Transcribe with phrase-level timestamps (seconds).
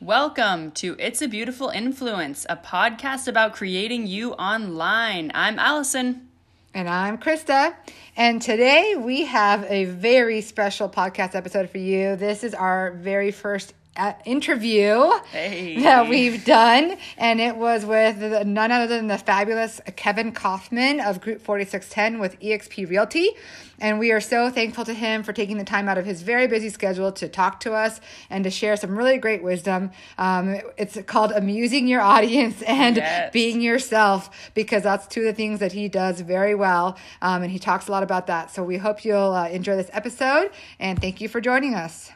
[0.00, 5.32] Welcome to It's a Beautiful Influence, a podcast about creating you online.
[5.34, 6.28] I'm Allison.
[6.74, 7.74] And I'm Krista.
[8.14, 12.14] And today we have a very special podcast episode for you.
[12.14, 13.72] This is our very first
[14.24, 15.80] interview Hey.
[15.82, 16.96] that we've done.
[17.16, 22.38] And it was with none other than the fabulous Kevin Kaufman of Group 4610 with
[22.40, 23.30] eXp Realty.
[23.78, 26.46] And we are so thankful to him for taking the time out of his very
[26.46, 29.90] busy schedule to talk to us and to share some really great wisdom.
[30.16, 33.32] Um, it's called Amusing Your Audience and Yes.
[33.34, 36.96] Being Yourself because that's two of the things that he does very well.
[37.20, 38.50] Um, and he talks a lot about that.
[38.50, 40.50] So we hope you'll uh, enjoy this episode
[40.80, 42.10] and thank you for joining us.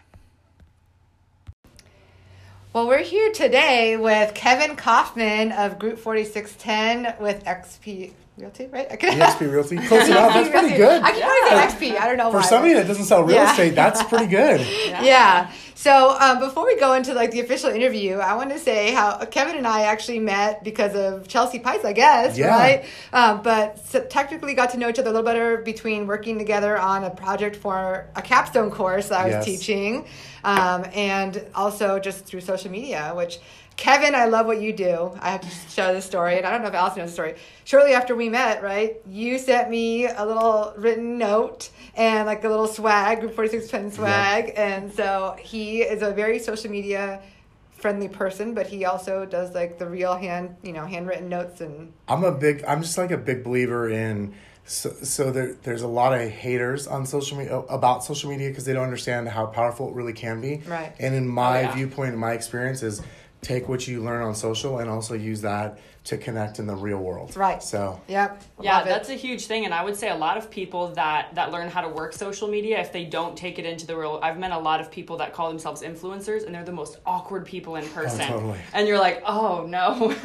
[2.73, 8.89] Well, we're here today with Kevin Kaufman of Group 4610 with XP Realty, right?
[8.99, 9.77] Can- EXP Realty.
[9.89, 10.33] Close enough.
[10.33, 11.03] That's pretty good.
[11.03, 12.01] I keep wanting to say XP.
[12.01, 12.43] I don't know For why.
[12.45, 13.51] somebody that doesn't sell real Yeah.
[13.51, 14.61] estate, that's pretty good.
[15.03, 15.51] Yeah.
[15.81, 19.17] So um, before we go into like the official interview, I want to say how
[19.25, 22.49] Kevin and I actually met because of Chelsea Pice, I guess, Yeah.
[22.55, 22.85] right?
[23.15, 26.77] Um, but so technically got to know each other a little better between working together
[26.77, 29.45] on a project for a capstone course that I was Yes.
[29.47, 30.05] teaching,
[30.45, 33.39] um, and also just through social media, which.
[33.81, 35.19] Kevin, I love what you do.
[35.21, 37.37] I have to share this story, and I don't know if Allison knows the story.
[37.65, 42.49] Shortly after we met, right, you sent me a little written note and like a
[42.51, 44.53] little swag, Group 46 pen swag.
[44.55, 47.23] And so he is a very social media
[47.71, 51.95] friendly person, but he also does like the real hand, you know, handwritten notes and
[52.07, 52.63] I'm a big.
[52.69, 54.35] I'm just like a big believer in.
[54.67, 58.51] So, so there, there's a lot of haters on social media oh, about social media
[58.51, 60.63] because they don't understand how powerful it really can be.
[60.67, 60.95] Right.
[61.01, 61.75] And in oh, my Oh, yeah.
[61.75, 63.03] viewpoint, and my experience is
[63.43, 66.99] take what you learn on social and also use that to connect in the real
[66.99, 67.37] world.
[67.37, 67.63] Right.
[67.63, 68.43] So yep.
[68.61, 68.89] Yeah, love it.
[68.89, 71.69] that's a huge thing, and I would say a lot of people that that learn
[71.69, 74.51] how to work social media, if they don't take it into the real, I've met
[74.51, 77.85] a lot of people that call themselves influencers, and they're the most awkward people in
[77.85, 78.27] oh, person.
[78.27, 78.59] totally.
[78.73, 80.17] And you're like, oh no,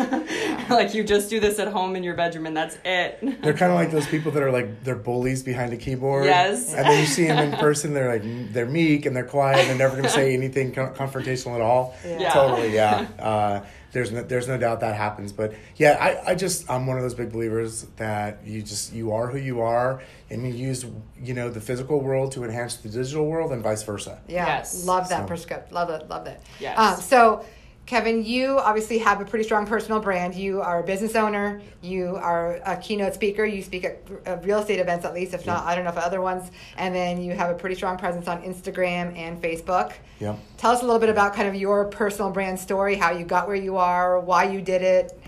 [0.70, 3.20] like you just do this at home in your bedroom, and that's it.
[3.42, 6.26] they're kind of like those people that are like they're bullies behind a keyboard.
[6.26, 6.74] Yes.
[6.74, 9.60] And then you see them in person, they're like they're meek and they're quiet.
[9.60, 11.96] And they're never going to say anything confrontational at all.
[12.06, 12.32] Yeah.
[12.32, 13.05] Totally, yeah.
[13.20, 16.98] Uh, there's no, there's no doubt that happens, but yeah, I, I just I'm one
[16.98, 20.86] of those big believers that you just you are who you are, and you use
[21.22, 24.20] you know the physical world to enhance the digital world, and vice versa.
[24.28, 24.86] Yeah, Yes.
[24.86, 25.72] love that So- prescript.
[25.72, 26.10] Love it.
[26.10, 26.42] Love it.
[26.60, 26.78] Yes.
[26.78, 27.46] Um, so,
[27.86, 30.34] Kevin, you obviously have a pretty strong personal brand.
[30.34, 31.62] You are a business owner.
[31.84, 33.46] You are a keynote speaker.
[33.46, 36.20] You speak at, real estate events, at least, if not, I don't know if other
[36.20, 36.50] ones.
[36.78, 39.94] And then you have a pretty strong presence on Instagram and Facebook.
[40.20, 40.40] Yep.
[40.58, 43.46] Tell us a little bit about kind of your personal brand story, how you got
[43.46, 45.20] where you are, why you did it.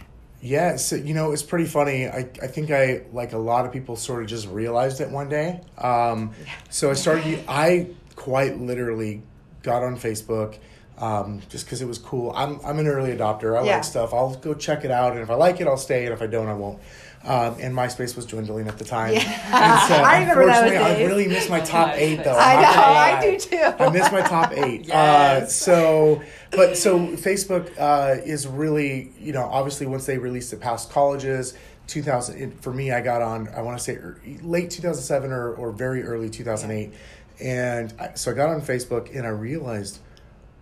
[0.41, 2.07] Yeah, so you know, it's pretty funny.
[2.07, 5.29] I, I think I like a lot of people sort of just realized it one
[5.29, 5.61] day.
[5.77, 6.33] Um,
[6.69, 7.43] so I started.
[7.47, 9.23] I quite literally
[9.63, 10.57] got on Facebook
[10.97, 12.31] um, just because it was cool.
[12.35, 13.57] I'm I'm an early adopter.
[13.59, 13.75] I Yeah.
[13.75, 14.13] like stuff.
[14.13, 16.27] I'll go check it out, and if I like it, I'll stay, and if I
[16.27, 16.79] don't, I won't.
[17.23, 19.13] Um, and MySpace was dwindling at the time.
[19.13, 19.19] Yeah.
[19.21, 22.31] And so, I remember those unfortunately, I really missed my top eight, though.
[22.37, 23.83] I know, gonna I do too.
[23.83, 24.89] I missed my top eight.
[24.89, 26.21] Uh, so,
[26.51, 31.53] but so Facebook uh, is really, you know, obviously once they released it past colleges,
[31.87, 35.53] 2000, it, for me, I got on, I want to say er- late 2007 or,
[35.53, 36.93] or very early 2008.
[37.41, 39.99] And I, so I got on Facebook and I realized,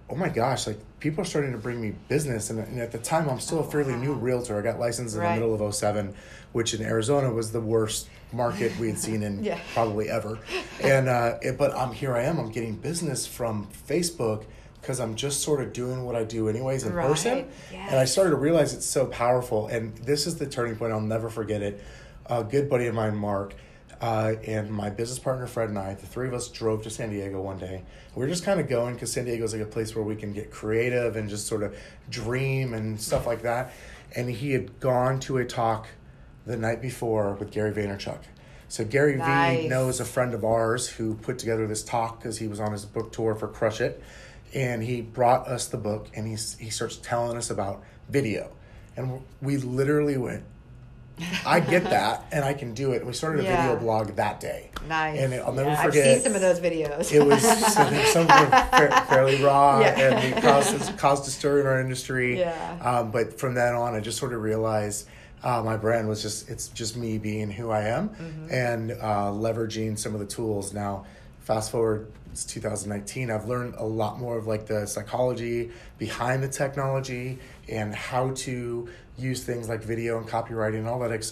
[0.09, 2.49] oh my gosh, like people are starting to bring me business.
[2.49, 4.57] And, and at the time, I'm still a fairly new realtor.
[4.57, 5.35] I got licensed in Right.
[5.35, 6.13] the middle of 07,
[6.51, 9.59] which in Arizona was the worst market we had seen in Yeah.
[9.73, 10.39] probably ever.
[10.81, 12.15] And uh, it, but I'm here.
[12.15, 12.39] I am.
[12.39, 14.45] I'm getting business from Facebook
[14.81, 17.07] because I'm just sort of doing what I do anyways in Right.
[17.07, 17.47] person.
[17.73, 19.67] And I started to realize it's so powerful.
[19.67, 20.93] And this is the turning point.
[20.93, 21.81] I'll never forget it.
[22.27, 23.55] A good buddy of mine, Mark.
[24.05, 27.09] Uh, and my business partner Fred and I, the three of us drove to San
[27.09, 27.81] Diego one day.
[28.13, 30.15] We were just kind of going because San Diego is like a place where we
[30.15, 31.75] can get creative and just sort of
[32.07, 33.73] dream and stuff like that.
[34.15, 35.87] And he had gone to a talk
[36.45, 38.19] the night before with Gary Vaynerchuk.
[38.67, 39.63] So Gary Nice.
[39.63, 42.73] V knows a friend of ours who put together this talk because he was on
[42.73, 44.03] his book tour for Crush It,
[44.53, 48.51] and he brought us the book and he's, he starts telling us about video,
[48.95, 50.43] and we literally went.
[51.45, 52.97] I get that, and I can do it.
[52.97, 53.67] And we started a Yeah.
[53.71, 54.69] video blog that day.
[54.87, 55.19] Nice.
[55.19, 55.77] And it, I'll never Yeah.
[55.79, 56.15] I've forget.
[56.15, 57.11] seen some of those videos.
[57.13, 57.41] It was
[57.73, 59.97] some, some were fa- fairly raw Yeah.
[59.99, 62.39] and it caused, caused a stir in our industry.
[62.39, 62.77] Yeah.
[62.81, 65.07] Um, but from then on, I just sort of realized
[65.43, 68.47] uh, my brand was just, it's just me being who I am Mm-hmm.
[68.51, 70.73] and uh, leveraging some of the tools.
[70.73, 71.05] Now,
[71.41, 76.49] fast forward, it's 2019, I've learned a lot more of like the psychology behind the
[76.49, 77.39] technology
[77.69, 81.31] and how to use things like video and copywriting and all that, ex-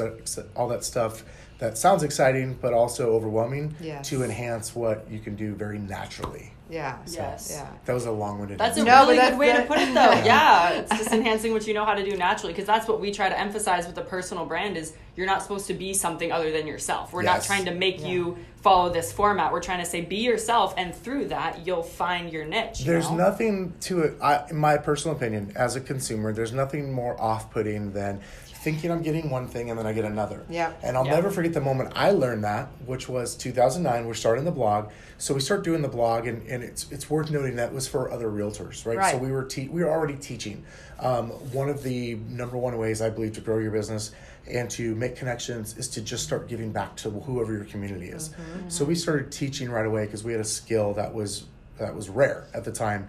[0.55, 1.23] all that stuff
[1.59, 4.09] that sounds exciting but also overwhelming Yes.
[4.09, 6.51] to enhance what you can do very naturally.
[6.73, 6.97] Yeah.
[7.07, 7.49] Yes.
[7.51, 7.67] Yeah.
[7.85, 8.57] That was a long-winded.
[8.57, 8.91] That's a answer.
[8.91, 10.11] No, really but that's good way to put it, though.
[10.25, 13.11] yeah, it's just enhancing what you know how to do naturally, because that's what we
[13.11, 16.51] try to emphasize with the personal brand is you're not supposed to be something other
[16.51, 17.13] than yourself.
[17.13, 19.51] We're not trying to make you follow this format.
[19.51, 22.79] We're trying to say be yourself, and through that, you'll find your niche.
[22.79, 23.17] you There's know?
[23.17, 24.17] nothing to it.
[24.21, 28.21] I, in my personal opinion, as a consumer, there's nothing more off-putting than
[28.63, 30.41] thinking I'm getting one thing and then I get another.
[30.49, 30.71] Yeah.
[30.81, 31.15] And I'll Yeah.
[31.15, 34.07] never forget the moment I learned that, which was 2009.
[34.07, 37.29] We're starting the blog, so we start doing the blog, and, and it's it's worth
[37.29, 38.97] noting that was for other realtors, right?
[38.97, 39.11] Right.
[39.11, 40.63] So we were te- we were already teaching.
[40.99, 44.11] Um, one of the number one ways I believe to grow your business
[44.49, 48.29] and to make connections is to just start giving back to whoever your community is.
[48.69, 51.45] So we started teaching right away because we had a skill that was
[51.79, 53.07] that was rare at the time,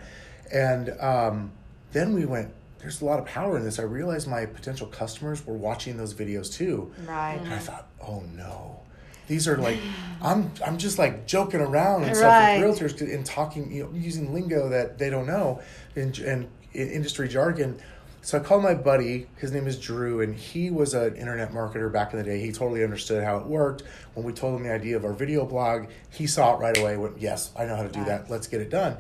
[0.53, 1.53] and um,
[1.93, 2.51] then we went.
[2.85, 3.79] There's a lot of power in this.
[3.79, 6.93] I realized my potential customers were watching those videos too.
[7.07, 7.39] Right.
[7.41, 7.65] And I mm-hmm.
[7.65, 8.81] thought, oh no,
[9.27, 9.79] these are like,
[10.23, 12.59] I'm I'm just like joking around and Right.
[12.59, 15.63] stuff with realtors and talking, you know, using lingo that they don't know
[15.97, 17.81] and and in industry jargon.
[18.21, 19.29] So I called my buddy.
[19.39, 22.39] His name is Drew, and he was an internet marketer back in the day.
[22.39, 23.83] He totally understood how it worked.
[24.13, 26.99] When we told him the idea of our video blog, he saw it right away.
[26.99, 28.29] Went, yes, I know how to do that.
[28.29, 28.99] Let's get it done.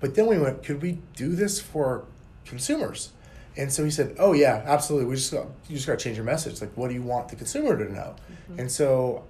[0.00, 2.04] But then we went, could we do this for
[2.44, 3.12] consumers?
[3.56, 5.08] And so he said, "Oh yeah, absolutely.
[5.08, 6.60] We just got, you just got to change your message.
[6.60, 8.14] Like, what do you want the consumer to know?"
[8.50, 8.60] Mm-hmm.
[8.60, 9.24] And so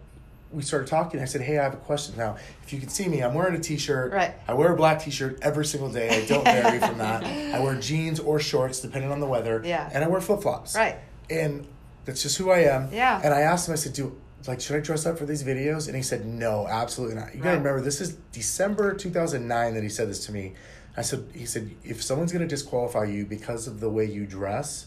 [0.52, 1.20] we started talking.
[1.20, 2.36] I said, "Hey, I have a question now.
[2.62, 4.12] If you can see me, I'm wearing a t-shirt.
[4.12, 4.34] Right.
[4.46, 6.22] I wear a black t-shirt every single day.
[6.22, 7.24] I don't vary from that.
[7.24, 9.62] I wear jeans or shorts depending on the weather.
[9.64, 9.90] Yeah.
[9.92, 10.76] And I wear flip-flops.
[10.76, 10.96] Right.
[11.30, 11.66] And
[12.04, 12.92] that's just who I am.
[12.92, 13.20] Yeah.
[13.24, 13.72] And I asked him.
[13.72, 14.16] I said, "Do
[14.46, 17.34] like should I dress up for these videos?" And he said, "No, absolutely not.
[17.34, 20.54] You got to remember, this is December 2009 that he said this to me.
[20.96, 24.26] I said, he said, if someone's going to disqualify you because of the way you
[24.26, 24.86] dress."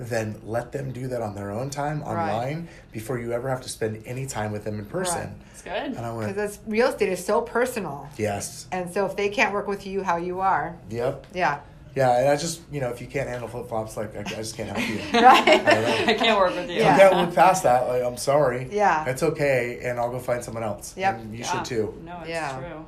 [0.00, 2.30] Then let them do that on their own time Right.
[2.30, 5.18] online before you ever have to spend any time with them in person.
[5.22, 5.32] Right.
[5.52, 5.72] It's good.
[5.72, 8.08] And I went, Because real estate is so personal.
[8.16, 11.58] yes, And so if they can't work with you how you are, yep, yeah.
[11.96, 12.16] yeah.
[12.20, 14.56] And I just, you know, if you can't handle flip flops, like I, I just
[14.56, 15.00] can't help you.
[15.20, 15.48] Right?
[15.66, 16.04] I.
[16.12, 16.76] I can't work with you.
[16.76, 16.94] Yeah.
[16.94, 17.88] I can't look past that.
[17.88, 18.68] Like, I'm sorry.
[18.70, 19.04] Yeah.
[19.08, 20.94] It's okay, and I'll go find someone else.
[20.96, 21.18] Yep.
[21.22, 21.44] And you Yeah.
[21.50, 22.00] should too.
[22.04, 22.56] No, it's Yeah.
[22.56, 22.84] true.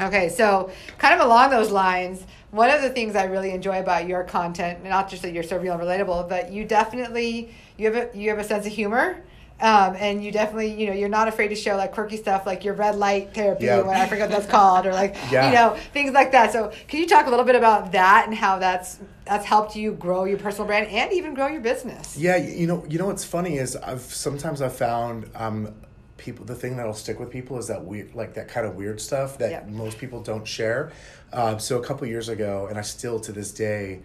[0.00, 4.06] Okay, so kind of along those lines, one of the things I really enjoy about
[4.06, 8.14] your content, not just that you're so real and relatable, but you definitely you have
[8.14, 9.22] a you have a sense of humor.
[9.60, 12.62] Um, and you definitely, you know, you're not afraid to show like quirky stuff like
[12.64, 13.82] your red light therapy, Yeah.
[13.82, 15.48] what I forget what that's called, or like, Yeah.
[15.48, 16.52] you know, things like that.
[16.52, 19.92] So, can you talk a little bit about that and how that's that's helped you
[19.94, 22.16] grow your personal brand and even grow your business?
[22.16, 25.74] Yeah, you know, you know what's funny is I've sometimes I've found um,
[26.18, 29.00] people the thing that'll stick with people is that weird, like that kind of weird
[29.00, 29.62] stuff that Yeah.
[29.68, 30.92] most people don't share.
[31.32, 34.00] Um, so a couple years ago, and I still to this day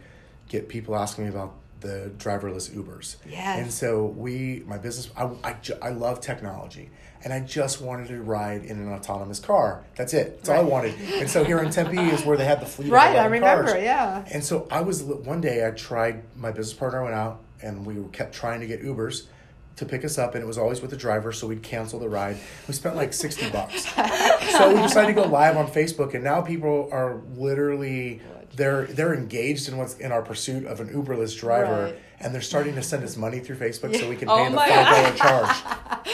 [0.48, 3.18] get people asking me about the driverless Ubers.
[3.30, 3.60] Yes.
[3.60, 6.90] And so we, my business, I, I, I love technology.
[7.26, 9.84] And I just wanted to ride in an autonomous car.
[9.96, 10.38] That's it.
[10.38, 10.96] That's all I wanted.
[11.16, 12.88] And so here in Tempe is where they had the fleet.
[12.88, 13.82] of Right, I remember, cars.
[13.84, 14.26] yeah.
[14.32, 17.96] And so I was one day I tried my business partner went out and we
[18.12, 19.24] kept trying to get Ubers
[19.76, 22.08] to pick us up and it was always with the driver so we'd cancel the
[22.10, 22.38] ride.
[22.68, 23.86] We spent like 60 bucks.
[24.58, 28.22] so we decided to go live on Facebook and now people are literally
[28.56, 32.00] they're they're engaged in what's in our pursuit of an Uberless driver Right.
[32.20, 34.56] and they're starting to send us money through Facebook so we can Oh pay the
[34.56, 36.04] my $5 charge.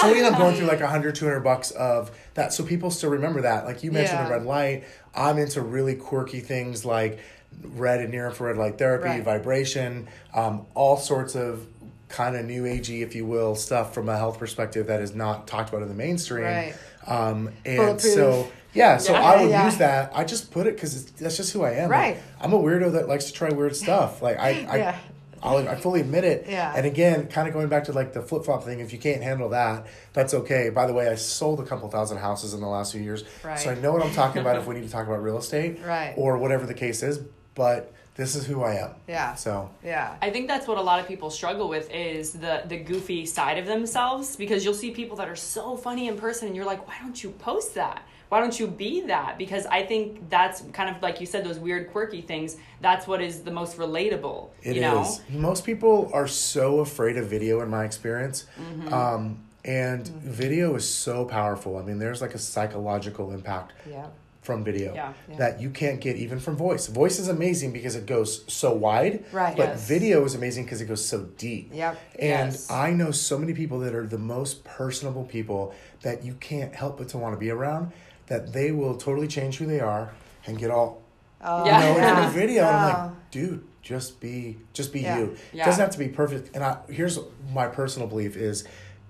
[0.00, 2.54] So we end up going through like 100, 200 bucks of that.
[2.54, 3.66] So people still remember that.
[3.66, 4.24] Like you mentioned Yeah.
[4.28, 4.84] the red light.
[5.14, 7.18] I'm into really quirky things like
[7.62, 9.22] red and near infrared light therapy, Right.
[9.22, 11.66] vibration, um, all sorts of
[12.10, 15.46] kind of new agey, if you will, stuff from a health perspective that is not
[15.46, 16.44] talked about in the mainstream.
[16.44, 16.74] Right.
[17.06, 19.22] Um, and so, yeah, so Yeah.
[19.22, 19.64] I would Yeah.
[19.64, 20.12] use that.
[20.14, 21.90] I just put it because that's just who I am.
[21.90, 22.18] Right.
[22.40, 24.20] I'm a weirdo that likes to try weird stuff.
[24.22, 24.96] Like I, I, Yeah.
[25.42, 26.44] I'll, I fully admit it.
[26.48, 26.70] Yeah.
[26.76, 29.22] And again, kind of going back to like the flip flop thing, if you can't
[29.22, 30.68] handle that, that's okay.
[30.68, 33.58] By the way, I sold a couple thousand houses in the last few years, Right.
[33.58, 35.78] so I know what I'm talking about if we need to talk about real estate,
[35.82, 36.12] Right.
[36.18, 37.20] or whatever the case is.
[37.54, 38.90] But this is who I am.
[39.08, 39.34] Yeah.
[39.34, 40.16] So Yeah.
[40.20, 43.58] I think that's what a lot of people struggle with is the the goofy side
[43.58, 46.86] of themselves because you'll see people that are so funny in person and you're like,
[46.86, 48.02] why don't you post that?
[48.30, 49.38] Why don't you be that?
[49.38, 52.56] Because I think that's kind of like you said, those weird quirky things.
[52.80, 54.50] That's what is the most relatable.
[54.62, 54.74] It is.
[54.76, 55.16] you know?
[55.30, 58.46] Most people are so afraid of video, in my experience.
[58.60, 58.94] Mm-hmm.
[58.94, 61.76] Um, and video is so powerful.
[61.76, 64.06] I mean, there's like a psychological impact Yeah.
[64.42, 65.12] From video Yeah.
[65.28, 65.36] Yeah.
[65.36, 66.86] that you can't get even from voice.
[66.86, 69.54] Voice is amazing because it goes so wide, Right.
[69.56, 69.86] but Yes.
[69.86, 71.70] video is amazing because it goes so deep.
[71.74, 71.98] Yep.
[72.18, 72.70] And Yes.
[72.70, 76.96] I know so many people that are the most personable people that you can't help
[76.98, 77.92] but to want to be around.
[78.28, 80.12] That they will totally change who they are
[80.46, 81.02] and get all
[81.42, 81.78] Oh, Yeah.
[81.88, 82.22] you know, yeah.
[82.22, 82.62] in a video.
[82.66, 82.98] And I'm Oh.
[83.08, 85.18] like, dude, just be, just be Yeah.
[85.18, 85.36] you.
[85.52, 85.62] Yeah.
[85.62, 86.54] It doesn't have to be perfect.
[86.54, 87.18] And I, here's
[87.52, 88.64] my personal belief is,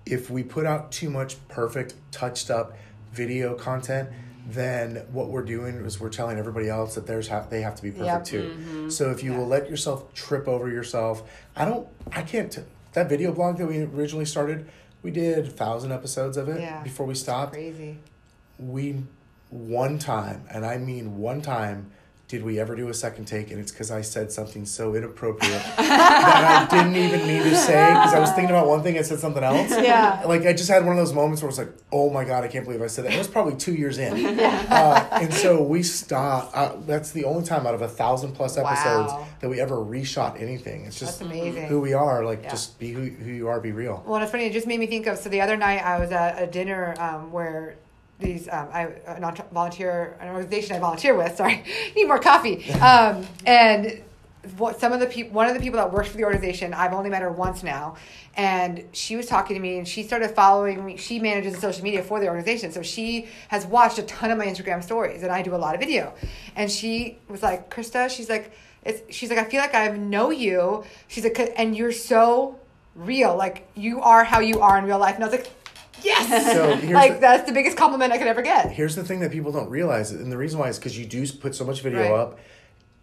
[0.07, 2.77] if we put out too much perfect, touched up
[3.13, 4.09] video content,
[4.53, 7.83] then what we're doing is we're telling everybody else that there's ha- they have to
[7.83, 8.25] be perfect Yep.
[8.25, 8.43] too.
[8.59, 8.89] Mm-hmm.
[8.91, 11.23] So if you will let yourself trip over yourself,
[11.57, 12.51] I don't, I can't.
[12.51, 14.69] T- that video blog that we originally started,
[15.03, 16.83] we did a thousand episodes of it Yeah.
[16.83, 17.53] before we stopped.
[17.53, 17.99] Crazy.
[18.59, 19.03] We
[19.51, 21.91] one time, and I mean one time,
[22.31, 23.51] did we ever do a second take?
[23.51, 27.89] And it's because I said something so inappropriate that I didn't even mean to say
[27.89, 29.71] because I was thinking about one thing and said something else.
[29.81, 30.23] Yeah.
[30.25, 32.45] Like I just had one of those moments where I was like, "Oh my god,
[32.45, 35.61] I can't believe I said that." It was probably two years in, uh, and so
[35.61, 36.55] we stopped.
[36.55, 39.27] Uh, that's the only time out of a thousand plus episodes Wow.
[39.41, 40.85] that we ever reshot anything.
[40.85, 42.25] It's just who we are.
[42.25, 42.51] Like, Yeah.
[42.51, 43.59] just be who, who you are.
[43.61, 44.05] Be real.
[44.07, 44.45] Well, it's funny.
[44.45, 45.19] It just made me think of.
[45.19, 47.75] So the other night, I was at a dinner um, where
[48.21, 51.37] these um, I an entre- volunteer an organization I volunteer with.
[51.41, 51.65] Sorry,
[51.97, 52.71] need more coffee.
[52.75, 54.03] Um, and
[54.57, 56.93] what some of the people, one of the people that works for the organization, I've
[56.93, 57.97] only met her once now,
[58.37, 60.97] and she was talking to me, and she started following me.
[60.97, 64.39] She manages the social media for the organization, so she has watched a ton of
[64.39, 66.15] my Instagram stories, and I do a lot of video.
[66.57, 70.31] And she was like, Krista, she's like, it's, she's like, I feel like I know
[70.31, 70.85] you.
[71.09, 72.59] She's like, and you're so
[72.95, 73.37] real.
[73.37, 75.15] Like you are how you are in real life.
[75.15, 75.51] And I was like,
[76.05, 76.53] yes.
[76.53, 78.71] So like the- that's the biggest compliment I could ever get.
[78.73, 81.27] Here's the thing that people don't realize, and the reason why is because you do
[81.33, 82.13] put so much video Right.
[82.21, 82.39] up.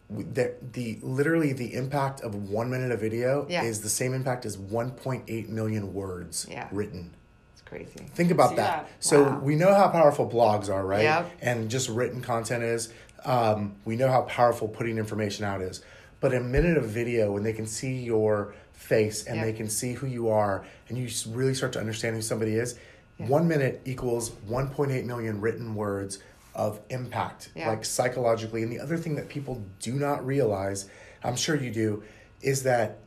[0.10, 3.64] That the literally the impact of one minute of video Yeah.
[3.64, 6.68] is the same impact as 1.8 million words Yeah.
[6.72, 7.12] written.
[7.52, 8.06] It's crazy.
[8.16, 8.86] Think about See that.
[8.86, 8.90] that?
[9.02, 9.40] So Wow.
[9.44, 11.04] we know how powerful blogs are, right?
[11.04, 11.32] Yep.
[11.42, 12.88] And just written content is.
[13.26, 15.82] Um, we know how powerful putting information out is.
[16.22, 19.94] But a minute of video, when they can see your face and they can see
[19.94, 22.78] who you are, and you really start to understand who somebody is,
[23.18, 26.20] one minute equals 1.8 million written words
[26.54, 27.70] of impact, Yeah.
[27.70, 28.64] like psychologically.
[28.64, 30.88] And the other thing that people do not realize,
[31.24, 32.04] I'm sure you do,
[32.42, 33.00] is that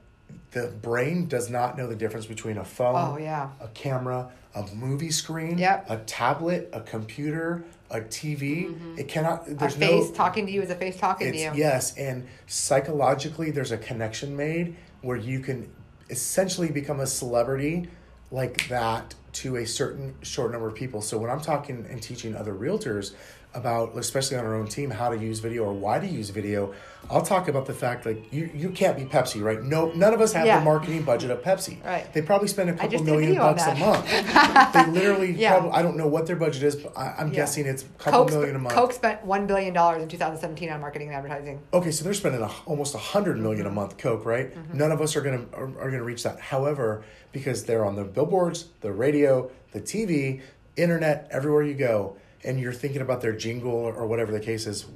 [0.52, 3.50] the brain does not know the difference between a phone, Oh, yeah.
[3.60, 5.86] a camera, a movie screen, Yep.
[5.88, 8.66] a tablet, a computer, a TV.
[8.66, 8.98] Mm-hmm.
[8.98, 9.48] It cannot.
[9.48, 10.14] A There's face no.
[10.14, 11.52] talking to you is a face talking to you.
[11.54, 15.70] yes, and psychologically, there's a connection made where you can
[16.08, 17.88] essentially become a celebrity
[18.30, 21.00] like that to a certain short number of people.
[21.00, 23.14] So when I'm talking and teaching other realtors
[23.54, 26.72] about, especially on our own team, how to use video or why to use video,
[27.10, 29.60] I'll talk about the fact like you you can't be Pepsi, right?
[29.62, 30.58] No, none of us have Yeah.
[30.60, 31.84] the marketing budget of Pepsi.
[31.84, 32.12] Right.
[32.12, 34.06] They probably spend a couple did a million bucks a month.
[34.74, 35.52] they literally Yeah.
[35.58, 37.34] probably I don't know what their budget is, but I, I'm Yeah.
[37.36, 38.74] guessing it's a couple Coke, million a month.
[38.74, 41.60] Coke spent one billion dollars in 2017 on marketing and advertising.
[41.72, 43.66] Okay, so they're spending a, almost a hundred million Mm-hmm.
[43.78, 44.52] a month Coke, right?
[44.72, 46.38] None of us are gonna are, are gonna reach that.
[46.38, 47.02] However,
[47.32, 50.40] because they're on the billboards, the radio, the TV,
[50.76, 54.86] internet, everywhere you go, and you're thinking about their jingle or, whatever the case is.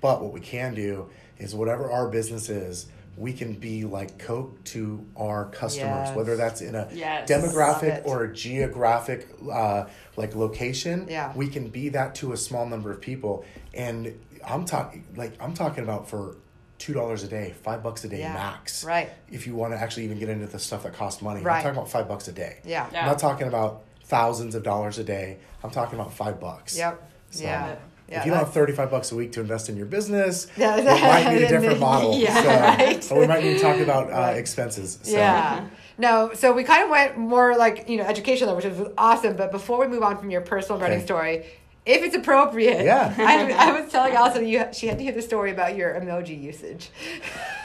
[0.00, 1.08] But what we can do
[1.38, 6.16] is whatever our business is, we can be like Coke to our customers, Yes.
[6.16, 7.30] whether that's in a Yes.
[7.30, 9.84] Demographic or a geographic uh,
[10.16, 11.06] like location.
[11.08, 11.32] Yeah.
[11.36, 13.44] we can be that to a small number of people.
[13.72, 16.36] And I'm talking like I'm talking about for
[16.78, 18.34] two dollars a day, five bucks a day Yeah.
[18.34, 18.84] max.
[18.84, 19.10] Right.
[19.30, 21.58] If you want to actually even get into the stuff that costs money, Right.
[21.58, 22.58] I'm talking about five bucks a day.
[22.64, 22.88] Yeah.
[22.92, 23.02] Yeah.
[23.02, 25.38] I'm not talking about thousands of dollars a day.
[25.62, 26.76] I'm talking about five bucks.
[26.76, 27.10] Yep.
[27.30, 27.76] So, yeah.
[28.08, 28.18] Yeah.
[28.20, 30.84] if you don't have 35 bucks a week to invest in your business, Yeah, it
[30.84, 32.16] might need a different model.
[32.18, 33.12] Yeah, so, right.
[33.12, 34.98] Or we might need to talk about uh, expenses.
[35.02, 35.12] So.
[35.16, 35.66] Yeah.
[35.96, 39.36] No, so we kind of went more like, you know, educational, which is awesome.
[39.36, 41.02] But before we move on from your personal Okay.
[41.04, 41.46] story,
[41.86, 43.14] if it's appropriate, Yeah.
[43.18, 46.40] I, I was telling Allison you she had to hear the story about your emoji
[46.40, 46.90] usage.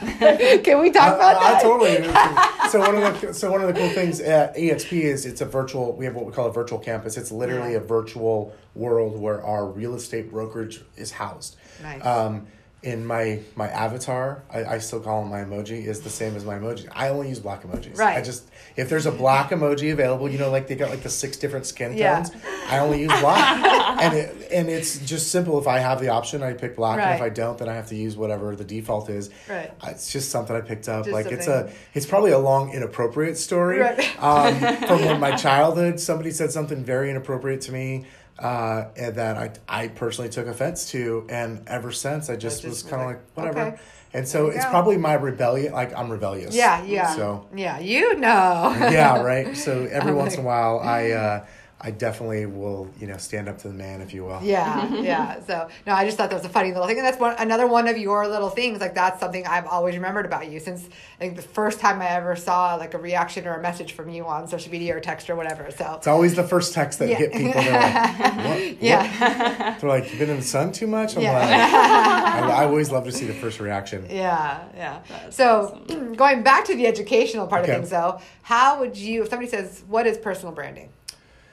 [0.18, 1.62] Can we talk about I, I that?
[1.62, 2.04] totally.
[2.70, 5.46] so one of the so one of the cool things at EXP is it's a
[5.46, 5.92] virtual.
[5.94, 7.16] We have what we call a virtual campus.
[7.16, 7.78] It's literally Yeah.
[7.78, 11.56] a virtual world where our real estate brokerage is housed.
[11.82, 12.04] Nice.
[12.04, 12.46] Um,
[12.82, 16.44] in my my avatar, I, I still call him my emoji is the same as
[16.44, 16.88] my emoji.
[16.92, 17.98] I only use black emojis.
[17.98, 18.16] Right.
[18.16, 21.10] I just if there's a black emoji available, you know, like they got like the
[21.10, 22.22] six different skin Yeah.
[22.22, 22.30] tones.
[22.68, 25.58] I only use black, and it, and it's just simple.
[25.58, 27.06] If I have the option, I pick black, right.
[27.08, 29.28] and if I don't, then I have to use whatever the default is.
[29.48, 29.70] Right.
[29.84, 31.04] It's just something I picked up.
[31.04, 34.22] Just like it's a, it's probably a long inappropriate story Right.
[34.22, 34.56] um,
[34.86, 36.00] from when my childhood.
[36.00, 38.06] Somebody said something very inappropriate to me,
[38.40, 39.36] uh, and that
[39.68, 43.08] I, I personally took offense to, and ever since I just, just was kind of
[43.08, 43.60] like, like, whatever.
[43.72, 43.80] okay.
[44.12, 44.70] And so it's go.
[44.70, 45.72] probably my rebellion.
[45.72, 46.52] Like I'm rebellious.
[46.54, 47.14] Yeah, yeah.
[47.14, 48.74] So Yeah, you know.
[48.76, 49.56] yeah, right.
[49.56, 51.46] So every once in a while, I uh,
[51.82, 54.40] I definitely will, you know, stand up to the man, if you will.
[54.42, 55.40] Yeah, yeah.
[55.46, 57.66] So no, I just thought that was a funny little thing, and that's one another
[57.66, 58.80] one of your little things.
[58.80, 62.08] Like that's something I've always remembered about you since I think the first time I
[62.10, 65.30] ever saw like a reaction or a message from you on social media or text
[65.30, 65.70] or whatever.
[65.70, 67.16] So It's always the first text that Yeah.
[67.16, 67.62] hit people.
[67.62, 68.82] They're like, what?
[68.82, 71.16] yeah, They're like, you've been in the sun too much?
[71.16, 71.32] I'm Yeah.
[71.32, 71.48] like,
[72.54, 74.06] I, I always love to see the first reaction.
[74.10, 75.00] yeah, yeah.
[75.08, 75.82] That's So
[76.16, 77.72] going back to the educational part Okay.
[77.72, 79.22] of things, though, how would you?
[79.22, 80.90] If somebody says, "What is personal branding?"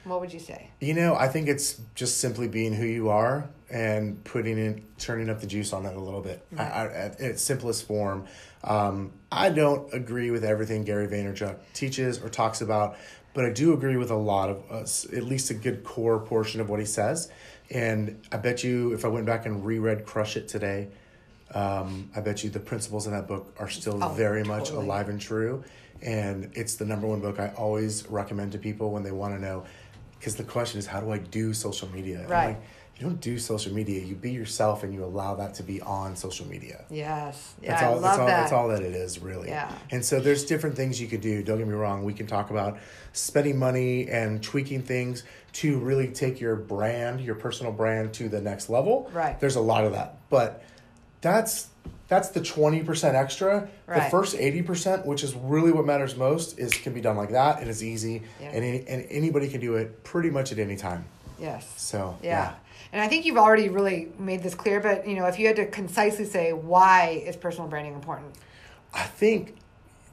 [0.08, 0.70] What would you say?
[0.80, 5.28] You know, I think it's just simply being who you are and putting in turning
[5.28, 8.26] up the juice on it a little bit I, I, at its simplest form.
[8.64, 12.96] Um, I don't agree with everything Gary Vaynerchuk teaches or talks about,
[13.34, 16.60] but I do agree with a lot of us, at least a good core portion
[16.60, 17.30] of what he says.
[17.70, 20.88] And I bet you, if I went back and reread Crush It today,
[21.54, 25.08] um, I bet you the principles in that book are still Oh, very much alive
[25.08, 25.64] and true.
[26.00, 29.40] And it's the number one book I always recommend to people when they want to
[29.40, 29.64] know.
[30.18, 32.26] Because the question is, how do I do social media?
[32.28, 32.48] Right.
[32.48, 32.62] like,
[32.98, 34.02] you don't do social media.
[34.02, 36.84] You be yourself, and you allow that to be on social media.
[36.90, 37.54] Yes.
[37.62, 37.92] Yeah, That's I all.
[37.94, 38.26] love that's all.
[38.26, 38.40] that.
[38.40, 39.48] That's all that it is, really.
[39.50, 39.72] Yeah.
[39.92, 41.44] And so there's different things you could do.
[41.44, 42.02] Don't get me wrong.
[42.02, 42.78] We can talk about
[43.12, 45.22] spending money and tweaking things
[45.54, 49.08] to really take your brand, your personal brand, to the next level.
[49.12, 49.38] Right.
[49.38, 50.64] There's a lot of that, but
[51.20, 51.68] that's
[52.08, 53.68] that's the twenty percent extra.
[53.86, 57.30] The first eighty percent, which is really what matters most, is can be done like
[57.30, 58.48] that, and it's easy, Yeah.
[58.48, 61.04] and any, and anybody can do it pretty much at any time.
[61.38, 61.72] Yes.
[61.76, 62.54] So Yeah.
[62.90, 65.56] And I think you've already really made this clear, but you know, if you had
[65.56, 68.34] to concisely say why is personal branding important?
[68.94, 69.56] I think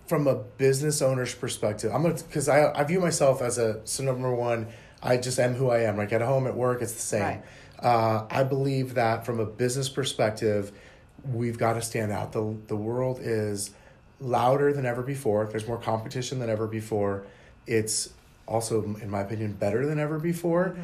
[0.08, 4.04] from a business owner's perspective, I'm gonna because I I view myself as a so
[4.04, 4.68] number one,
[5.02, 5.96] I just am who I am.
[5.98, 7.22] Like at home, at work, it's the same.
[7.24, 7.44] Right.
[7.80, 10.72] Uh, I believe that from a business perspective,
[11.32, 12.32] we've got to stand out.
[12.32, 13.72] the The world is
[14.20, 15.46] louder than ever before.
[15.46, 17.26] There's more competition than ever before.
[17.68, 18.14] It's
[18.48, 20.76] also, in my opinion, better than ever before.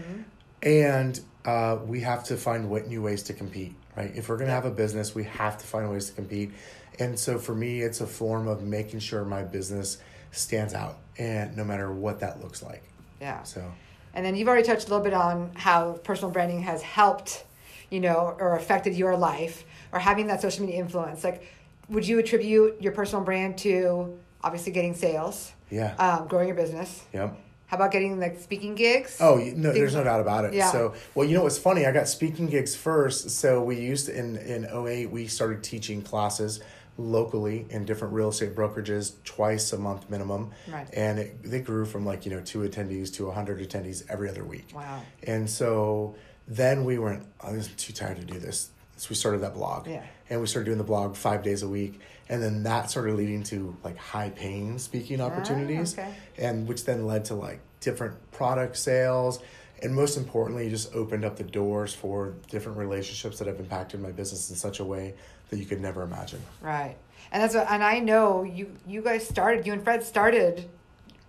[0.64, 4.12] And uh, we have to find wa- new ways to compete, right?
[4.16, 6.52] If we're going to have a business, we have to find ways to compete.
[7.00, 9.98] And so for me, it's a form of making sure my business
[10.32, 12.84] stands out, and no matter what that looks like.
[13.20, 13.44] Yeah.
[13.44, 13.72] So,
[14.14, 17.44] And then you've already touched a little bit on how personal branding has helped,
[17.92, 21.24] you know, or affected your life or having that social media influence.
[21.24, 21.46] Like,
[21.90, 25.94] would you attribute your personal brand to obviously getting sales, yeah.
[25.96, 27.04] um, growing your business?
[27.14, 27.38] yep.
[27.68, 29.16] How about getting like speaking gigs?
[29.22, 30.54] Oh no, Things there's no doubt about it.
[30.54, 30.70] Yeah.
[30.70, 31.86] So, well, you know what's funny?
[31.86, 33.30] I got speaking gigs first.
[33.30, 36.60] So we used to, in in 08, we started teaching classes
[36.98, 40.52] locally in different real estate brokerages twice a month minimum.
[40.70, 40.86] Right.
[40.94, 44.44] And it, they grew from like you know two attendees to 100 attendees every other
[44.44, 44.72] week.
[44.76, 45.02] Wow.
[45.24, 46.16] And so
[46.56, 48.70] then we went, I was too tired to do this.
[48.98, 49.88] So we started that blog.
[49.88, 50.04] Yeah.
[50.30, 52.00] And we started doing the blog five days a week.
[52.30, 55.96] And then that started leading to like high paying speaking opportunities.
[55.98, 56.14] Ah, okay.
[56.38, 59.40] And which then led to like different product sales.
[59.82, 64.12] And most importantly, just opened up the doors for different relationships that have impacted my
[64.12, 65.16] business in such a way
[65.50, 66.42] that you could never imagine.
[66.62, 66.96] Right.
[67.32, 70.70] And that's what, and I know you you guys started you and Fred started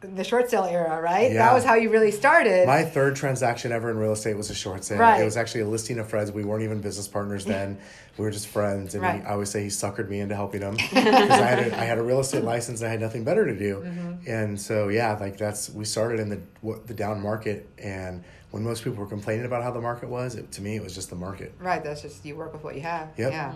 [0.03, 1.33] the short sale era, right?
[1.33, 1.47] Yeah.
[1.47, 2.67] That was how you really started.
[2.67, 4.99] My third transaction ever in real estate was a short sale.
[4.99, 5.21] Right.
[5.21, 6.33] It was actually a listing of Fred's.
[6.33, 7.79] We weren't even business partners then.
[8.19, 8.95] we were just friends.
[8.95, 9.21] And Right.
[9.21, 10.97] he, I always say he suckered me into helping him because
[11.31, 13.57] I, had a, I had a real estate license and I had nothing better to
[13.59, 13.77] do.
[13.77, 14.31] Mm-hmm.
[14.31, 16.41] And so, yeah, like that's, we started in the,
[16.87, 17.69] the down market.
[17.79, 20.83] And when most people were complaining about how the market was, it, to me, it
[20.83, 21.55] was just the market.
[21.59, 21.83] Right.
[21.83, 23.09] That's just you work with what you have.
[23.17, 23.33] Yep.
[23.33, 23.55] Yeah.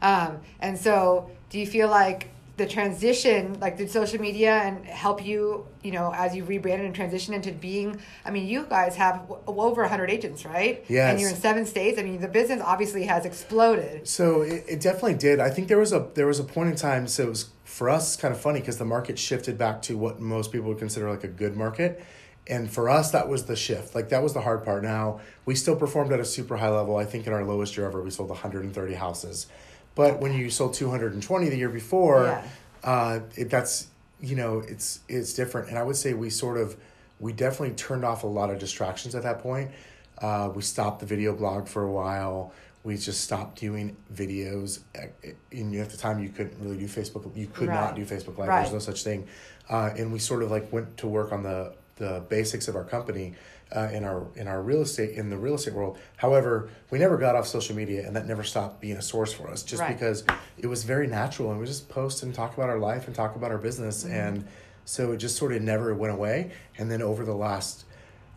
[0.00, 5.24] Um, and so, do you feel like the transition, like, did social media and help
[5.24, 8.00] you, you know, as you rebranded and transitioned into being?
[8.24, 10.84] I mean, you guys have w- over hundred agents, right?
[10.88, 11.12] Yes.
[11.12, 11.98] And you're in seven states.
[11.98, 14.06] I mean, the business obviously has exploded.
[14.06, 15.38] So it, it definitely did.
[15.40, 17.06] I think there was a there was a point in time.
[17.06, 20.20] So it was for us kind of funny because the market shifted back to what
[20.20, 22.04] most people would consider like a good market,
[22.48, 23.94] and for us that was the shift.
[23.94, 24.82] Like that was the hard part.
[24.82, 26.96] Now we still performed at a super high level.
[26.96, 29.46] I think in our lowest year ever we sold 130 houses,
[29.98, 32.44] but when you sold 220 the year before, Yeah.
[32.84, 33.88] uh, it, that's
[34.20, 35.68] you know it's it's different.
[35.68, 36.76] And I would say we sort of
[37.18, 39.72] we definitely turned off a lot of distractions at that point.
[40.18, 42.52] Uh, we stopped the video blog for a while.
[42.84, 44.78] We just stopped doing videos.
[44.94, 45.10] And
[45.50, 47.36] In at the time, you couldn't really do Facebook.
[47.36, 47.74] You could Right.
[47.74, 48.48] not do Facebook Live.
[48.48, 48.60] Right.
[48.60, 49.26] There's no such thing.
[49.68, 52.84] Uh, and we sort of like went to work on the the basics of our
[52.84, 53.34] company
[53.74, 55.98] uh, in our in our real estate in the real estate world.
[56.16, 59.48] However, we never got off social media, and that never stopped being a source for
[59.48, 59.62] us.
[59.62, 59.92] Just Right.
[59.98, 60.24] because
[60.56, 63.36] it was very natural, and we just post and talk about our life and talk
[63.36, 64.12] about our business, Mm-hmm.
[64.14, 64.48] and
[64.84, 66.50] so it just sort of never went away.
[66.78, 67.84] And then over the last,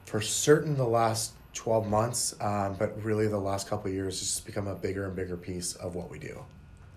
[0.06, 4.34] for certain, the last twelve months, um, but really the last couple of years, it's
[4.34, 6.44] just become a bigger and bigger piece of what we do.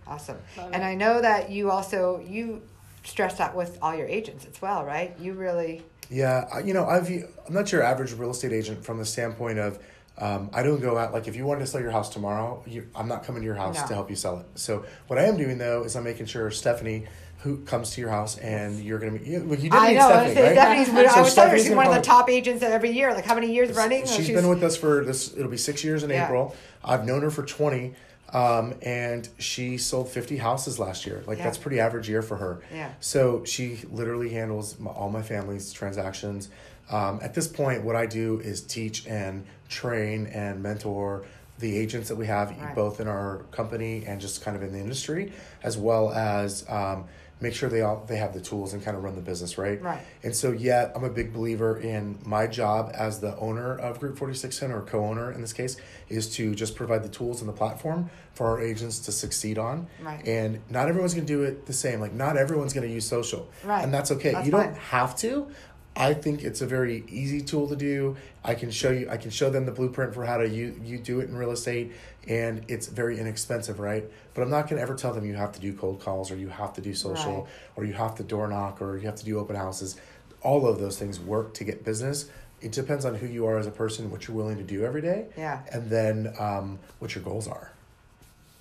[0.07, 0.38] Awesome.
[0.57, 0.87] Love and it.
[0.87, 2.62] I know that you also you
[3.05, 5.14] stress that with all your agents as well, right?
[5.20, 9.05] You really Yeah, you know, I've I'm not your average real estate agent from the
[9.07, 9.79] standpoint of
[10.19, 12.87] um, I don't go out like if you wanted to sell your house tomorrow, you,
[12.95, 13.87] I'm not coming to your house No.
[13.88, 14.47] to help you sell it.
[14.55, 17.07] So what I am doing though is I'm making sure Stephanie,
[17.38, 19.29] who comes to your house, and you're gonna be.
[19.31, 20.09] You, well, you did I meet know.
[20.09, 20.53] Stephanie, right?
[20.87, 23.12] Stephanie's, So I was telling she's one of the top agents every year.
[23.12, 24.07] Like how many years running?
[24.07, 25.35] She's She's- been with us for this.
[25.37, 26.27] It'll be six years in Yeah.
[26.27, 26.55] April.
[26.85, 27.95] I've known her for twenty,
[28.32, 31.22] um, and she sold fifty houses last year.
[31.26, 31.44] Like Yeah.
[31.44, 32.60] that's pretty average year for her.
[32.72, 32.92] Yeah.
[33.00, 36.48] So she literally handles my, all my family's transactions.
[36.90, 41.24] Um, at this point, what I do is teach and train and mentor
[41.58, 42.74] the agents that we have, Right.
[42.74, 45.32] both in our company and just kind of in the industry,
[45.62, 47.04] as well as um,
[47.40, 49.81] make sure they all they have the tools and kind of run the business right.
[49.83, 50.01] Right.
[50.23, 54.16] And so, yeah, I'm a big believer in my job as the owner of Group
[54.16, 55.77] 4610 or co-owner in this case
[56.09, 59.87] is to just provide the tools and the platform for our agents to succeed on.
[60.03, 60.27] Right.
[60.27, 62.01] And not everyone's going to do it the same.
[62.01, 63.51] Like not everyone's going to use social.
[63.64, 63.83] Right.
[63.83, 64.33] And that's okay.
[64.33, 64.66] That's you fine.
[64.68, 65.49] don't have to.
[65.96, 68.16] I think it's a very easy tool to do.
[68.42, 69.09] I can show you.
[69.09, 71.52] I can show them the blueprint for how to you you do it in real
[71.52, 71.92] estate,
[72.26, 74.04] and it's very inexpensive, right?
[74.35, 76.37] But I'm not going to ever tell them you have to do cold calls or
[76.37, 77.46] you have to do social Right.
[77.76, 79.96] or you have to door knock or you have to do open houses.
[80.42, 82.26] All of those things work to get business.
[82.61, 85.00] It depends on who you are as a person, what you're willing to do every
[85.02, 85.61] day, Yeah.
[85.72, 87.70] and then um, what your goals are.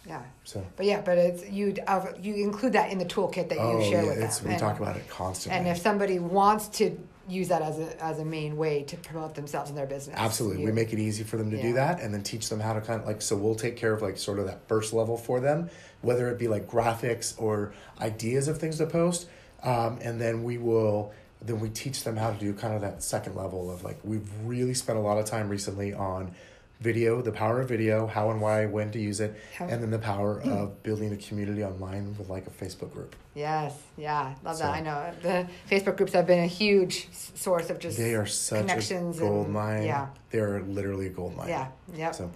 [0.07, 0.21] Yeah.
[0.43, 0.63] So.
[0.75, 1.75] But yeah, but it's you.
[1.87, 4.47] Uh, you include that in the toolkit that you Oh share yeah, with it's, them.
[4.49, 5.57] we and, talk about it constantly.
[5.57, 9.35] and if somebody wants to use that as a as a main way to promote
[9.35, 10.65] themselves and their business, Absolutely.
[10.65, 12.81] We make it easy for them to do that and then teach them how to
[12.81, 15.39] kind of like, so we'll take care of like sort of that first level for
[15.39, 15.69] them,
[16.01, 19.27] whether it be like graphics or ideas of things to post.
[19.63, 23.01] Um, and then we will, then we teach them how to do kind of that
[23.01, 26.35] second level of like, we've really spent a lot of time recently on
[26.81, 29.89] video, the power of video, how and why, when to use it, How- and then
[29.91, 33.15] the power of building a community online with like a Facebook group.
[33.35, 34.73] Yes, yeah, love So- that.
[34.73, 38.59] I know the Facebook groups have been a huge source of just They are such
[38.59, 39.83] a connections gold and- mine.
[39.83, 41.49] Yeah, They are literally a gold mine.
[41.49, 42.15] yeah, yep.
[42.15, 42.31] So.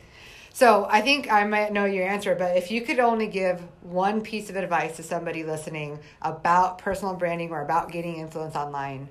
[0.53, 4.21] So I think I might know your answer, but if you could only give one
[4.21, 9.09] piece of advice to somebody listening about personal branding or about getting influence online,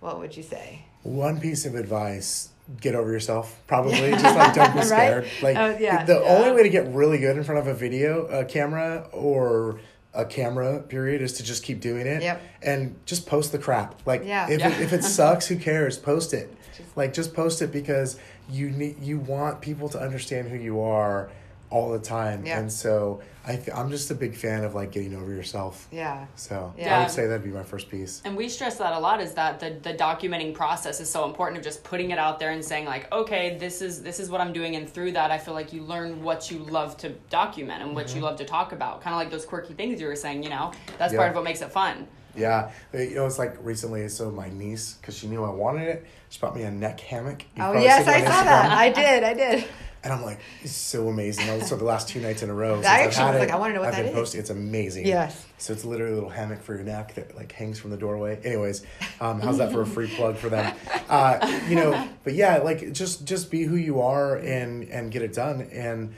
[0.00, 0.84] what would you say?
[1.04, 3.60] One piece of advice: get over yourself.
[3.66, 4.86] Probably just like don't be Right?
[4.86, 5.28] scared.
[5.42, 6.36] Like Oh, yeah, the yeah.
[6.36, 9.80] only way to get really good in front of a video, a camera, or
[10.14, 12.22] a camera period is to just keep doing it.
[12.22, 12.42] Yep.
[12.62, 14.00] And just post the crap.
[14.06, 14.48] Like Yeah.
[14.48, 14.68] if Yeah.
[14.68, 15.98] It, if it sucks, who cares?
[15.98, 16.54] Post it.
[16.76, 18.18] Just- like just post it because
[18.50, 21.30] you need you want people to understand who you are
[21.72, 22.44] all the time.
[22.44, 22.58] Yeah.
[22.60, 25.88] And so I th- I'm just a big fan of like getting over yourself.
[25.90, 28.20] Yeah, So I would say that'd be my first piece.
[28.24, 31.58] And we stress that a lot is that the, the documenting process is so important
[31.58, 34.40] of just putting it out there and saying like, okay, this is this is what
[34.40, 37.82] I'm doing and through that I feel like you learn what you love to document
[37.82, 38.16] and what Mm-hmm.
[38.18, 39.00] you love to talk about.
[39.00, 40.72] Kind of like those quirky things you were saying, you know.
[40.98, 41.18] That's Yeah.
[41.20, 42.06] part of what makes it fun.
[42.36, 44.08] Yeah, Uh, you know, it's like recently.
[44.08, 47.42] So my niece, because she knew I wanted it, she bought me a neck hammock.
[47.56, 48.44] You've Oh yes, I saw Instagram.
[48.44, 48.70] that.
[48.72, 49.24] I did.
[49.24, 49.64] I did.
[50.04, 51.62] And I'm like, it's so amazing.
[51.62, 53.40] So the last two nights in a row, since I I've actually had was it,
[53.46, 54.14] like, I wanna know what I've that been is.
[54.18, 54.40] posting.
[54.40, 55.06] It's amazing.
[55.06, 55.46] Yes.
[55.58, 58.40] So it's literally a little hammock for your neck that like hangs from the doorway.
[58.42, 58.84] Anyways,
[59.20, 60.74] um, how's that for a free plug for them?
[61.12, 65.20] Uh, you know, but yeah, like just just be who you are and and get
[65.20, 65.60] it done.
[65.70, 66.14] And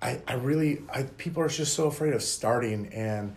[0.00, 3.34] I I really I people are just so afraid of starting and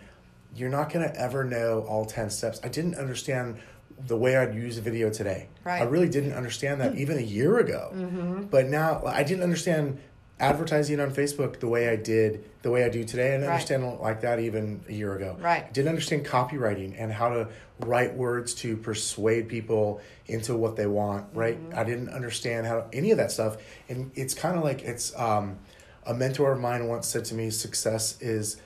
[0.54, 2.60] you're not gonna ever know all ten steps.
[2.62, 3.58] I didn't understand
[4.06, 5.48] the way I'd use a video today.
[5.64, 5.80] Right.
[5.82, 7.92] I really didn't understand that even a year ago.
[7.94, 8.42] Mm-hmm.
[8.44, 9.98] But now I didn't understand
[10.38, 13.28] advertising on Facebook the way I did, the way I do today.
[13.28, 13.52] I didn't Right.
[13.52, 15.36] understand like that even a year ago.
[15.38, 15.64] Right.
[15.64, 17.48] I didn't understand copywriting and how to
[17.80, 21.26] write words to persuade people into what they want.
[21.34, 21.58] Right.
[21.62, 21.78] Mm-hmm.
[21.78, 23.58] I didn't understand how any of that stuff.
[23.90, 25.58] And it's kind of like it's um,
[26.06, 28.56] a mentor of mine once said to me, "Success is."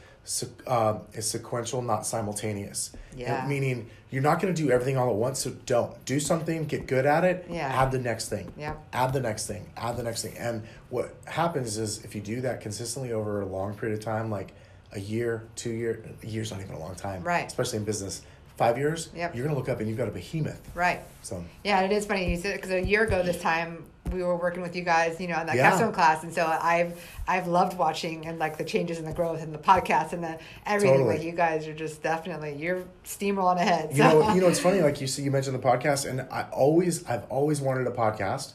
[0.66, 2.92] Uh, is sequential, not simultaneous.
[3.14, 3.47] Yeah.
[3.47, 6.87] Meaning you're not going to do everything all at once, so don't do something, get
[6.87, 7.66] good at it, Yeah.
[7.83, 8.74] add the next thing Yeah.
[8.92, 10.37] add the next thing, add the next thing.
[10.38, 14.31] And what happens is if you do that consistently over a long period of time,
[14.31, 14.53] like
[14.92, 17.44] a year, two year, a year's not even a long time, Right.
[17.46, 18.22] Especially in business,
[18.57, 19.35] five years, Yep.
[19.35, 20.61] you're gonna look up and you've got a behemoth.
[20.74, 21.00] Right.
[21.22, 24.36] So Yeah, it is funny you said because a year ago this time we were
[24.36, 25.70] working with you guys, you know, in that Yeah.
[25.70, 29.42] capstone class, and so I've I've loved watching and like the changes and the growth
[29.42, 30.98] and the podcast and the everything.
[30.98, 31.16] Totally.
[31.16, 33.90] Like you guys are just definitely you're steamrolling ahead.
[33.92, 34.80] you know, you know, it's funny.
[34.82, 38.52] Like you see, you mentioned the podcast, and I always, I've always wanted a podcast,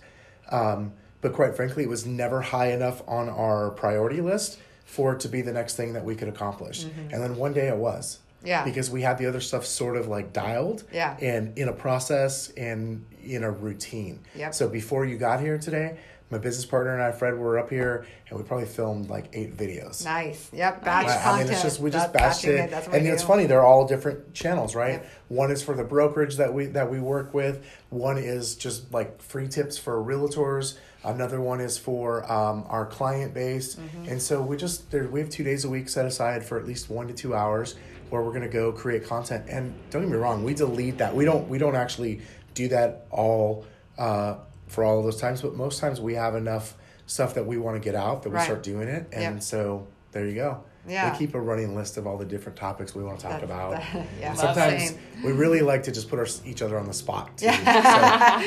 [0.52, 5.20] um, but quite frankly, it was never high enough on our priority list for it
[5.22, 6.84] to be the next thing that we could accomplish.
[7.12, 8.20] And then one day it was.
[8.44, 8.64] Yeah.
[8.64, 10.84] Because we had the other stuff sort of like dialed.
[10.94, 11.18] Yeah.
[11.22, 14.20] And in a process and in a routine.
[14.36, 14.54] Yep.
[14.54, 15.98] So before you got here today,
[16.32, 19.58] my business partner and I, Fred, were up here, and we probably filmed like eight
[19.58, 20.06] videos.
[20.06, 20.48] nice.
[20.54, 20.86] Yep.
[20.86, 21.28] Batch I- content.
[21.28, 23.48] I mean, it's just we just batched it, That's what and it's funny.
[23.48, 24.92] They're all different channels, right?
[25.02, 25.12] Yep.
[25.30, 27.66] One is for the brokerage that we that we work with.
[27.90, 30.78] One is just like free tips for realtors.
[31.04, 34.10] Another one is for um, our client base, Mm-hmm.
[34.10, 36.66] and so we just there, we have two days a week set aside for at
[36.68, 37.76] least one to two hours
[38.10, 39.46] where we're gonna go create content.
[39.50, 41.16] And don't get me wrong, we delete that.
[41.16, 42.22] We don't we don't actually
[42.54, 43.66] do that all
[43.98, 44.36] uh,
[44.68, 47.76] for all of those times, but most times we have enough stuff that we want
[47.76, 48.44] to get out that we Right.
[48.46, 49.44] start doing it, and Yep.
[49.44, 50.64] so there you go.
[50.88, 51.12] Yeah.
[51.12, 53.50] They keep a running list of all the different topics we want to talk That's-
[53.50, 53.72] about.
[53.94, 54.34] that- yeah.
[54.34, 55.00] Sometimes Same.
[55.24, 57.38] we really like to just put our, each other on the spot.
[57.38, 57.48] Too.
[57.50, 57.54] So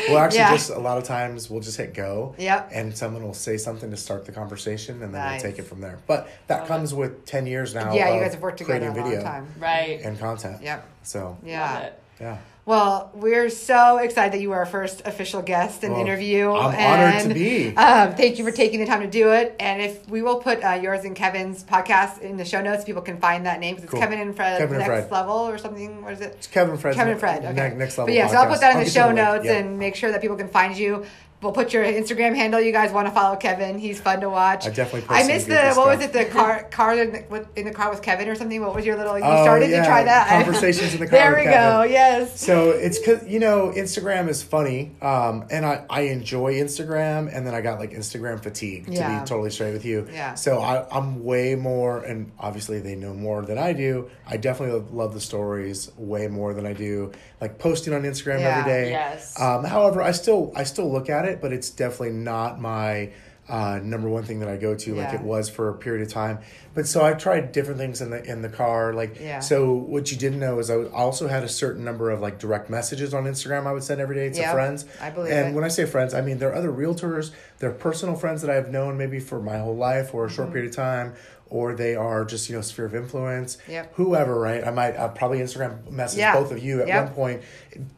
[0.08, 0.52] we'll actually Yeah.
[0.52, 2.34] just a lot of times we'll just hit go.
[2.38, 2.70] Yep.
[2.72, 5.42] And someone will say something to start the conversation, and then Nice.
[5.42, 5.98] we'll take it from there.
[6.06, 7.92] But that Love comes with ten years now.
[7.94, 9.46] Yeah, you guys have worked together creating a long video time.
[9.58, 10.00] Right.
[10.02, 10.62] and content.
[10.62, 10.86] Yep.
[11.02, 11.72] So Yeah.
[11.74, 12.02] Love it.
[12.20, 12.38] yeah.
[12.64, 16.52] Well, we're so excited that you are our first official guest and Well, interview.
[16.52, 17.76] I'm honored to be.
[17.76, 19.56] Um, thank you for taking the time to do it.
[19.58, 23.02] And if we will put uh, yours and Kevin's podcast in the show notes, people
[23.02, 24.00] can find that name because it's Cool.
[24.00, 25.10] Kevin and Fred Kevin and Next Fred.
[25.10, 26.02] Level or something.
[26.04, 26.34] What is it?
[26.38, 26.94] It's Kevin Fred.
[26.94, 27.44] Kevin and Fred.
[27.44, 27.52] Okay.
[27.70, 28.06] Ne- next level.
[28.06, 29.54] But yeah, so I'll put that in I'll the show the notes Yeah.
[29.54, 31.04] and make sure that people can find you.
[31.42, 32.60] We'll put your Instagram handle.
[32.60, 33.76] You guys want to follow Kevin?
[33.78, 34.64] He's fun to watch.
[34.66, 36.12] I definitely post I missed the goofy what was it?
[36.12, 38.60] The car car in the, in the car with Kevin or something.
[38.60, 39.18] What was your little?
[39.18, 40.28] You Oh, started yeah, to try that.
[40.44, 41.70] Conversations in the car there with we Kevin.
[41.78, 41.82] go.
[41.82, 42.40] Yes.
[42.40, 47.46] So it's cause you know Instagram is funny, um, and I, I enjoy Instagram, and
[47.46, 49.20] then I got like Instagram fatigue to Yeah.
[49.20, 50.06] be totally straight with you.
[50.12, 50.34] Yeah.
[50.34, 54.10] So I, I'm way more, and obviously they know more than I do.
[54.26, 58.38] I definitely love, love the stories way more than I do like posting on Instagram
[58.40, 58.58] Yeah.
[58.58, 58.90] every day.
[58.90, 59.40] Yes.
[59.40, 63.12] Um, however, I still I still look at it, but it's definitely not my
[63.48, 66.12] uh, number one thing that I go to like it was for a period of
[66.12, 66.38] time.
[66.74, 69.40] But so I tried different things in the in the car, like Yeah.
[69.40, 69.72] so.
[69.72, 73.12] What you didn't know is I also had a certain number of like direct messages
[73.12, 74.86] on Instagram I would send every day to Yeah, friends.
[75.00, 75.54] I believe And it.
[75.54, 78.70] when I say friends, I mean there are other realtors, they're personal friends that I've
[78.70, 80.52] known maybe for my whole life or a short Mm-hmm.
[80.54, 81.14] period of time.
[81.52, 83.58] Or they are just you know sphere of influence.
[83.68, 83.92] Yep.
[83.96, 84.66] Whoever, right?
[84.66, 86.32] I might uh, probably Instagram message Yeah.
[86.34, 87.04] both of you at Yep.
[87.04, 87.42] one point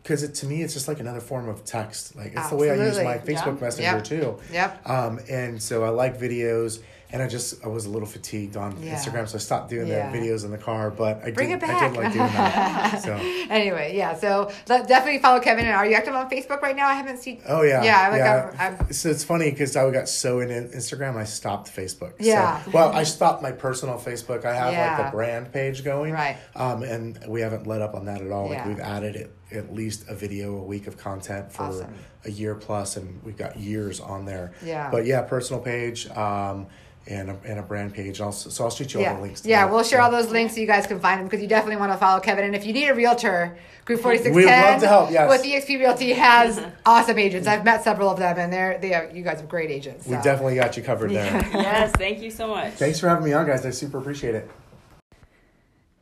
[0.02, 2.16] because it to me it's just like another form of text.
[2.16, 3.64] Like it's the way I use my Facebook Yeah.
[3.64, 4.04] Messenger Yep.
[4.04, 4.38] too.
[4.52, 4.88] Yep.
[4.90, 6.80] Um, and so I like videos,
[7.14, 8.96] and I just I was a little fatigued on Yeah.
[8.96, 10.10] Instagram, so I stopped doing Yeah.
[10.10, 10.90] the videos in the car.
[10.90, 13.02] But I Bring did, I did like doing that.
[13.04, 13.14] so
[13.50, 14.14] Anyway, yeah.
[14.16, 15.64] So definitely follow Kevin.
[15.64, 16.88] And are you active on Facebook right now?
[16.88, 17.40] I haven't seen.
[17.48, 18.08] oh yeah, Yeah.
[18.08, 18.50] Like, yeah.
[18.58, 22.10] I'm, I'm, so it's funny because I got so into Instagram, I stopped Facebook.
[22.18, 22.60] So- Yeah.
[22.72, 24.44] well, I stopped my personal Facebook.
[24.44, 24.98] I have Yeah.
[24.98, 26.36] like the brand page going, Right.
[26.56, 28.48] Um, and we haven't let up on that at all.
[28.48, 28.68] Like Yeah.
[28.68, 31.94] we've added it at least a video a week of content for Awesome.
[32.24, 34.50] a year plus, and we've got years on there.
[34.64, 34.90] Yeah.
[34.90, 36.10] But yeah, personal page.
[36.10, 36.66] Um,
[37.06, 38.20] and a, and a brand page.
[38.20, 39.44] I'll, so I'll shoot you all the links.
[39.44, 39.64] Yeah.
[39.66, 39.72] that.
[39.72, 41.76] We'll share So- all those links so you guys can find them because you definitely
[41.76, 42.44] want to follow Kevin.
[42.44, 45.28] And if you need a realtor, Group 4610 We'd love to help, yes.
[45.28, 47.46] with EXP Realty has awesome agents.
[47.46, 50.06] I've met several of them, and they're they are, you guys are great agents.
[50.06, 51.30] We definitely got you covered there.
[51.52, 52.72] Yes, thank you so much.
[52.74, 53.66] Thanks for having me on, guys.
[53.66, 54.50] I super appreciate it.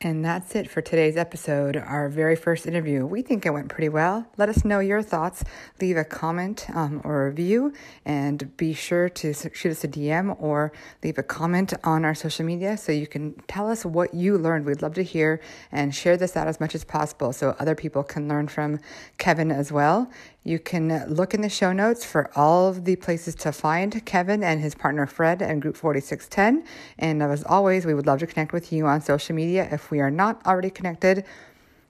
[0.04, 3.06] And that's it for today's episode, our very first interview.
[3.06, 4.26] We think it went pretty well.
[4.36, 5.44] Let us know your thoughts.
[5.80, 7.72] Leave a comment um, or a review,
[8.04, 10.72] and be sure to shoot us a DM or
[11.04, 14.66] leave a comment on our social media so you can tell us what you learned.
[14.66, 18.02] We'd love to hear and share this out as much as possible so other people
[18.02, 18.80] can learn from
[19.18, 20.10] Kevin as well.
[20.44, 24.42] You can look in the show notes for all of the places to find Kevin
[24.42, 26.66] and his partner Fred and Group 4610.
[26.98, 30.00] And as always, we would love to connect with you on social media if we
[30.00, 31.24] are not already connected.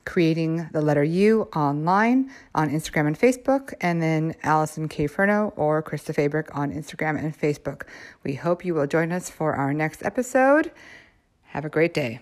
[0.05, 5.07] Creating the letter U online on Instagram and Facebook, and then Allison K.
[5.07, 7.85] Furno or Krista Fabric on Instagram and Facebook.
[8.25, 10.73] We hope you will join us for our next episode.
[11.43, 12.21] Have a great day.